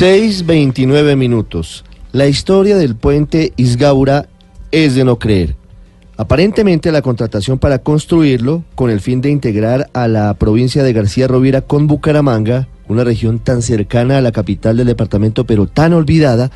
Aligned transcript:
6.29 0.00 1.14
minutos. 1.14 1.84
La 2.12 2.26
historia 2.26 2.78
del 2.78 2.96
puente 2.96 3.52
Isgaura 3.58 4.30
es 4.70 4.94
de 4.94 5.04
no 5.04 5.18
creer. 5.18 5.56
Aparentemente 6.16 6.90
la 6.90 7.02
contratación 7.02 7.58
para 7.58 7.80
construirlo, 7.80 8.64
con 8.74 8.88
el 8.88 9.02
fin 9.02 9.20
de 9.20 9.28
integrar 9.28 9.90
a 9.92 10.08
la 10.08 10.32
provincia 10.32 10.82
de 10.82 10.94
García 10.94 11.28
Rovira 11.28 11.60
con 11.60 11.86
Bucaramanga, 11.86 12.66
una 12.88 13.04
región 13.04 13.40
tan 13.40 13.60
cercana 13.60 14.16
a 14.16 14.20
la 14.22 14.32
capital 14.32 14.78
del 14.78 14.86
departamento 14.86 15.44
pero 15.44 15.66
tan 15.66 15.92
olvidada, 15.92 16.50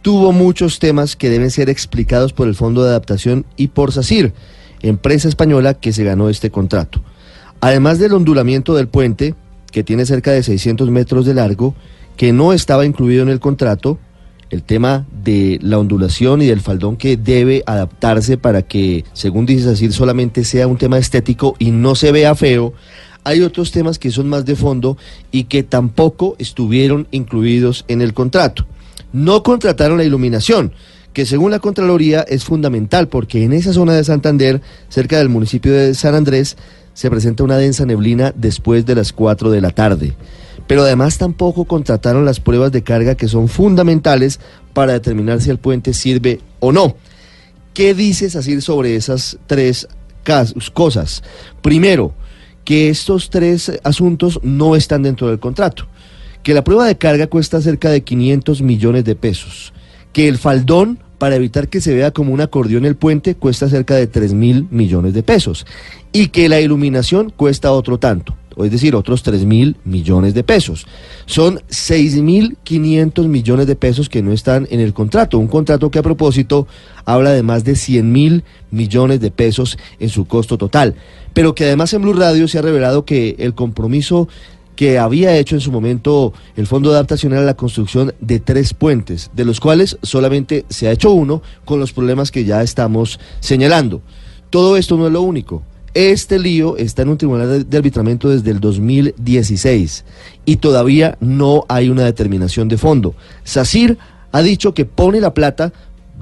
tuvo 0.00 0.30
muchos 0.30 0.78
temas 0.78 1.16
que 1.16 1.30
deben 1.30 1.50
ser 1.50 1.70
explicados 1.70 2.32
por 2.32 2.46
el 2.46 2.54
Fondo 2.54 2.84
de 2.84 2.90
Adaptación 2.90 3.44
y 3.56 3.66
por 3.66 3.90
SACIR, 3.90 4.32
empresa 4.82 5.26
española 5.26 5.74
que 5.74 5.92
se 5.92 6.04
ganó 6.04 6.28
este 6.28 6.50
contrato. 6.50 7.02
Además 7.60 7.98
del 7.98 8.12
ondulamiento 8.12 8.72
del 8.76 8.86
puente, 8.86 9.34
que 9.72 9.82
tiene 9.82 10.06
cerca 10.06 10.30
de 10.30 10.44
600 10.44 10.88
metros 10.90 11.26
de 11.26 11.34
largo, 11.34 11.74
que 12.16 12.32
no 12.32 12.52
estaba 12.52 12.86
incluido 12.86 13.22
en 13.22 13.28
el 13.28 13.40
contrato, 13.40 13.98
el 14.50 14.62
tema 14.62 15.06
de 15.10 15.58
la 15.62 15.78
ondulación 15.78 16.42
y 16.42 16.46
del 16.46 16.60
faldón 16.60 16.96
que 16.96 17.16
debe 17.16 17.62
adaptarse 17.66 18.36
para 18.36 18.62
que, 18.62 19.04
según 19.12 19.46
dice 19.46 19.70
así, 19.70 19.90
solamente 19.90 20.44
sea 20.44 20.66
un 20.66 20.78
tema 20.78 20.98
estético 20.98 21.56
y 21.58 21.70
no 21.70 21.94
se 21.94 22.12
vea 22.12 22.34
feo. 22.34 22.72
Hay 23.24 23.40
otros 23.40 23.72
temas 23.72 23.98
que 23.98 24.10
son 24.10 24.28
más 24.28 24.44
de 24.44 24.54
fondo 24.54 24.96
y 25.32 25.44
que 25.44 25.62
tampoco 25.62 26.36
estuvieron 26.38 27.08
incluidos 27.10 27.84
en 27.88 28.00
el 28.00 28.14
contrato. 28.14 28.66
No 29.12 29.42
contrataron 29.42 29.98
la 29.98 30.04
iluminación, 30.04 30.72
que 31.12 31.24
según 31.24 31.50
la 31.50 31.60
Contraloría 31.60 32.22
es 32.22 32.44
fundamental 32.44 33.08
porque 33.08 33.44
en 33.44 33.52
esa 33.52 33.72
zona 33.72 33.94
de 33.94 34.04
Santander, 34.04 34.60
cerca 34.88 35.18
del 35.18 35.28
municipio 35.28 35.72
de 35.72 35.94
San 35.94 36.14
Andrés, 36.14 36.56
se 36.92 37.10
presenta 37.10 37.44
una 37.44 37.56
densa 37.56 37.86
neblina 37.86 38.32
después 38.36 38.84
de 38.86 38.94
las 38.94 39.12
4 39.12 39.50
de 39.50 39.60
la 39.60 39.70
tarde 39.70 40.14
pero 40.66 40.82
además 40.82 41.18
tampoco 41.18 41.64
contrataron 41.64 42.24
las 42.24 42.40
pruebas 42.40 42.72
de 42.72 42.82
carga 42.82 43.14
que 43.14 43.28
son 43.28 43.48
fundamentales 43.48 44.40
para 44.72 44.92
determinar 44.92 45.40
si 45.40 45.50
el 45.50 45.58
puente 45.58 45.92
sirve 45.92 46.40
o 46.60 46.72
no. 46.72 46.96
¿Qué 47.74 47.94
dices 47.94 48.36
así 48.36 48.60
sobre 48.60 48.96
esas 48.96 49.38
tres 49.46 49.88
cosas? 50.72 51.22
Primero, 51.60 52.14
que 52.64 52.88
estos 52.88 53.30
tres 53.30 53.72
asuntos 53.84 54.40
no 54.42 54.74
están 54.74 55.02
dentro 55.02 55.28
del 55.28 55.38
contrato, 55.38 55.86
que 56.42 56.54
la 56.54 56.64
prueba 56.64 56.86
de 56.86 56.96
carga 56.96 57.26
cuesta 57.26 57.60
cerca 57.60 57.90
de 57.90 58.02
500 58.02 58.62
millones 58.62 59.04
de 59.04 59.16
pesos, 59.16 59.72
que 60.12 60.28
el 60.28 60.38
faldón 60.38 60.98
para 61.24 61.36
evitar 61.36 61.68
que 61.68 61.80
se 61.80 61.94
vea 61.94 62.10
como 62.10 62.34
un 62.34 62.42
acordeón 62.42 62.84
el 62.84 62.96
puente 62.96 63.34
cuesta 63.34 63.66
cerca 63.66 63.94
de 63.94 64.06
3 64.06 64.34
mil 64.34 64.68
millones 64.70 65.14
de 65.14 65.22
pesos 65.22 65.64
y 66.12 66.26
que 66.26 66.50
la 66.50 66.60
iluminación 66.60 67.30
cuesta 67.30 67.72
otro 67.72 67.96
tanto 67.96 68.36
es 68.62 68.70
decir, 68.70 68.94
otros 68.94 69.22
3 69.22 69.46
mil 69.46 69.76
millones 69.84 70.34
de 70.34 70.44
pesos. 70.44 70.86
Son 71.26 71.60
6 71.68 72.16
mil 72.22 72.56
500 72.62 73.26
millones 73.26 73.66
de 73.66 73.74
pesos 73.74 74.08
que 74.08 74.22
no 74.22 74.32
están 74.32 74.68
en 74.70 74.80
el 74.80 74.92
contrato, 74.92 75.38
un 75.38 75.48
contrato 75.48 75.90
que 75.90 75.98
a 75.98 76.02
propósito 76.02 76.68
habla 77.04 77.32
de 77.32 77.42
más 77.42 77.64
de 77.64 77.74
100 77.74 78.12
mil 78.12 78.44
millones 78.70 79.18
de 79.20 79.30
pesos 79.30 79.78
en 79.98 80.08
su 80.08 80.26
costo 80.26 80.58
total, 80.58 80.94
pero 81.32 81.54
que 81.54 81.64
además 81.64 81.92
en 81.94 82.02
Blue 82.02 82.12
Radio 82.12 82.46
se 82.46 82.58
ha 82.58 82.62
revelado 82.62 83.04
que 83.04 83.34
el 83.38 83.54
compromiso 83.54 84.28
que 84.76 84.98
había 84.98 85.36
hecho 85.36 85.54
en 85.54 85.60
su 85.60 85.70
momento 85.70 86.32
el 86.56 86.66
Fondo 86.66 86.90
de 86.90 86.96
Adaptación 86.96 87.32
era 87.32 87.42
la 87.42 87.54
construcción 87.54 88.14
de 88.20 88.40
tres 88.40 88.74
puentes, 88.74 89.30
de 89.34 89.44
los 89.44 89.60
cuales 89.60 89.98
solamente 90.02 90.64
se 90.68 90.88
ha 90.88 90.92
hecho 90.92 91.12
uno 91.12 91.42
con 91.64 91.80
los 91.80 91.92
problemas 91.92 92.30
que 92.30 92.44
ya 92.44 92.62
estamos 92.62 93.20
señalando. 93.40 94.02
Todo 94.50 94.76
esto 94.76 94.96
no 94.96 95.06
es 95.06 95.12
lo 95.12 95.22
único. 95.22 95.62
Este 95.94 96.40
lío 96.40 96.76
está 96.76 97.02
en 97.02 97.10
un 97.10 97.18
tribunal 97.18 97.68
de, 97.68 97.76
arbitramiento 97.76 98.28
desde 98.28 98.50
el 98.50 98.58
2016 98.58 100.04
y 100.44 100.56
todavía 100.56 101.16
no 101.20 101.64
hay 101.68 101.88
una 101.88 102.04
determinación 102.04 102.68
de 102.68 102.78
fondo. 102.78 103.14
SACIR 103.44 103.96
ha 104.32 104.42
dicho 104.42 104.74
que 104.74 104.86
pone 104.86 105.20
la 105.20 105.34
plata, 105.34 105.72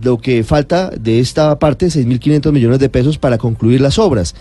lo 0.03 0.19
que 0.19 0.45
falta 0.45 0.91
de 0.91 1.21
esta 1.21 1.59
parte, 1.59 1.87
6.500 1.87 2.53
millones 2.53 2.81
de 2.81 2.91
pesos 2.91 3.17
para 3.17 3.39
concluir 3.39 3.81
las 3.81 3.99
obras 3.99 4.35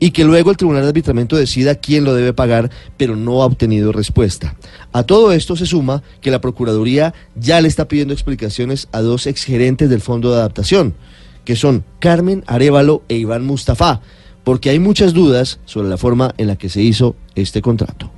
y 0.00 0.10
que 0.12 0.24
luego 0.24 0.50
el 0.50 0.56
Tribunal 0.56 0.82
de 0.82 0.88
Arbitramiento 0.88 1.36
decida 1.36 1.74
quién 1.74 2.04
lo 2.04 2.14
debe 2.14 2.32
pagar, 2.32 2.70
pero 2.96 3.16
no 3.16 3.42
ha 3.42 3.46
obtenido 3.46 3.92
respuesta. 3.92 4.56
A 4.92 5.02
todo 5.02 5.32
esto 5.32 5.56
se 5.56 5.66
suma 5.66 6.02
que 6.20 6.30
la 6.30 6.40
Procuraduría 6.40 7.14
ya 7.34 7.60
le 7.60 7.68
está 7.68 7.88
pidiendo 7.88 8.14
explicaciones 8.14 8.88
a 8.92 9.00
dos 9.00 9.26
exgerentes 9.26 9.90
del 9.90 10.00
Fondo 10.00 10.30
de 10.30 10.38
Adaptación, 10.38 10.94
que 11.44 11.56
son 11.56 11.84
Carmen 11.98 12.44
Arevalo 12.46 13.02
e 13.08 13.16
Iván 13.16 13.44
Mustafa 13.44 14.00
porque 14.48 14.70
hay 14.70 14.78
muchas 14.78 15.12
dudas 15.12 15.60
sobre 15.66 15.90
la 15.90 15.98
forma 15.98 16.32
en 16.38 16.46
la 16.46 16.56
que 16.56 16.70
se 16.70 16.80
hizo 16.80 17.16
este 17.34 17.60
contrato. 17.60 18.10